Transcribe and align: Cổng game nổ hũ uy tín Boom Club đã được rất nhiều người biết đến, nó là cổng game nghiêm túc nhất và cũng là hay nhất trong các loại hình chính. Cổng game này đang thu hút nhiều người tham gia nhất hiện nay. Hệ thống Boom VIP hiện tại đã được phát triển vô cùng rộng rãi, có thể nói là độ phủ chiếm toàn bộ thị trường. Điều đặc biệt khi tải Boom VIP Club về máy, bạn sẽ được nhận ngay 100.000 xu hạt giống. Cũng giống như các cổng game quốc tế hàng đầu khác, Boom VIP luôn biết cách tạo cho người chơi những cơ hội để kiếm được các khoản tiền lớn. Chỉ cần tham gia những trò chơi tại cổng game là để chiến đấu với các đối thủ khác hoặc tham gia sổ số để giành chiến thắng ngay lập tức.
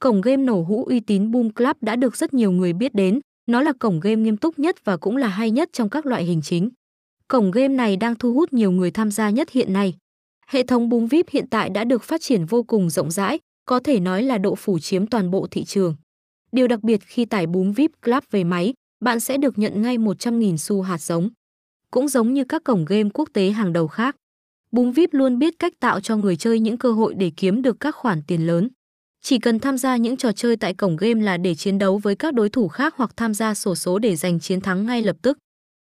Cổng 0.00 0.20
game 0.20 0.42
nổ 0.42 0.62
hũ 0.62 0.84
uy 0.84 1.00
tín 1.00 1.30
Boom 1.30 1.50
Club 1.50 1.76
đã 1.80 1.96
được 1.96 2.16
rất 2.16 2.34
nhiều 2.34 2.50
người 2.50 2.72
biết 2.72 2.94
đến, 2.94 3.20
nó 3.46 3.62
là 3.62 3.72
cổng 3.78 4.00
game 4.00 4.16
nghiêm 4.16 4.36
túc 4.36 4.58
nhất 4.58 4.84
và 4.84 4.96
cũng 4.96 5.16
là 5.16 5.28
hay 5.28 5.50
nhất 5.50 5.68
trong 5.72 5.88
các 5.88 6.06
loại 6.06 6.24
hình 6.24 6.42
chính. 6.42 6.70
Cổng 7.28 7.50
game 7.50 7.68
này 7.68 7.96
đang 7.96 8.14
thu 8.14 8.34
hút 8.34 8.52
nhiều 8.52 8.70
người 8.70 8.90
tham 8.90 9.10
gia 9.10 9.30
nhất 9.30 9.50
hiện 9.50 9.72
nay. 9.72 9.94
Hệ 10.46 10.62
thống 10.62 10.88
Boom 10.88 11.06
VIP 11.06 11.26
hiện 11.30 11.46
tại 11.50 11.70
đã 11.70 11.84
được 11.84 12.02
phát 12.02 12.20
triển 12.20 12.44
vô 12.44 12.62
cùng 12.62 12.90
rộng 12.90 13.10
rãi, 13.10 13.38
có 13.64 13.80
thể 13.80 14.00
nói 14.00 14.22
là 14.22 14.38
độ 14.38 14.54
phủ 14.54 14.78
chiếm 14.78 15.06
toàn 15.06 15.30
bộ 15.30 15.46
thị 15.50 15.64
trường. 15.64 15.96
Điều 16.52 16.68
đặc 16.68 16.82
biệt 16.82 17.00
khi 17.02 17.24
tải 17.24 17.46
Boom 17.46 17.72
VIP 17.72 17.90
Club 18.04 18.24
về 18.30 18.44
máy, 18.44 18.74
bạn 19.04 19.20
sẽ 19.20 19.36
được 19.36 19.58
nhận 19.58 19.82
ngay 19.82 19.98
100.000 19.98 20.56
xu 20.56 20.82
hạt 20.82 21.00
giống. 21.00 21.30
Cũng 21.90 22.08
giống 22.08 22.34
như 22.34 22.44
các 22.44 22.64
cổng 22.64 22.84
game 22.84 23.10
quốc 23.14 23.28
tế 23.32 23.50
hàng 23.50 23.72
đầu 23.72 23.88
khác, 23.88 24.16
Boom 24.72 24.92
VIP 24.92 25.08
luôn 25.12 25.38
biết 25.38 25.58
cách 25.58 25.72
tạo 25.80 26.00
cho 26.00 26.16
người 26.16 26.36
chơi 26.36 26.60
những 26.60 26.76
cơ 26.76 26.92
hội 26.92 27.14
để 27.14 27.32
kiếm 27.36 27.62
được 27.62 27.80
các 27.80 27.94
khoản 27.94 28.22
tiền 28.26 28.46
lớn. 28.46 28.68
Chỉ 29.22 29.38
cần 29.38 29.58
tham 29.58 29.78
gia 29.78 29.96
những 29.96 30.16
trò 30.16 30.32
chơi 30.32 30.56
tại 30.56 30.74
cổng 30.74 30.96
game 30.96 31.22
là 31.22 31.36
để 31.36 31.54
chiến 31.54 31.78
đấu 31.78 31.98
với 31.98 32.14
các 32.16 32.34
đối 32.34 32.48
thủ 32.48 32.68
khác 32.68 32.94
hoặc 32.96 33.10
tham 33.16 33.34
gia 33.34 33.54
sổ 33.54 33.74
số 33.74 33.98
để 33.98 34.16
giành 34.16 34.40
chiến 34.40 34.60
thắng 34.60 34.86
ngay 34.86 35.02
lập 35.02 35.16
tức. 35.22 35.38